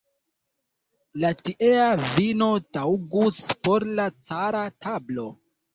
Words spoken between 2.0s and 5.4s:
vino taŭgus por la cara tablo.